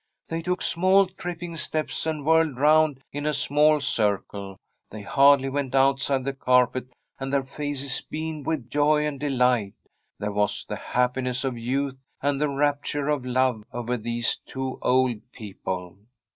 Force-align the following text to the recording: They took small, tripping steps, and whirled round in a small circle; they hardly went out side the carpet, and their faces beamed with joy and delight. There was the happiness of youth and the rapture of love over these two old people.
They 0.29 0.41
took 0.41 0.63
small, 0.63 1.05
tripping 1.05 1.55
steps, 1.57 2.07
and 2.07 2.25
whirled 2.25 2.57
round 2.57 3.03
in 3.11 3.27
a 3.27 3.35
small 3.35 3.79
circle; 3.79 4.57
they 4.89 5.03
hardly 5.03 5.47
went 5.47 5.75
out 5.75 5.99
side 5.99 6.23
the 6.25 6.33
carpet, 6.33 6.87
and 7.19 7.31
their 7.31 7.43
faces 7.43 8.01
beamed 8.01 8.47
with 8.47 8.67
joy 8.67 9.05
and 9.05 9.19
delight. 9.19 9.75
There 10.17 10.31
was 10.33 10.65
the 10.67 10.75
happiness 10.75 11.43
of 11.43 11.55
youth 11.55 11.97
and 12.19 12.41
the 12.41 12.49
rapture 12.49 13.09
of 13.09 13.27
love 13.27 13.63
over 13.71 13.95
these 13.95 14.37
two 14.47 14.79
old 14.81 15.21
people. 15.33 15.97